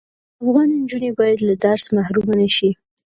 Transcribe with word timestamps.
افغان 0.43 0.69
انجوني 0.77 1.11
بايد 1.17 1.39
له 1.47 1.53
درس 1.65 1.85
محرومه 1.95 2.33
نشی 2.41 2.69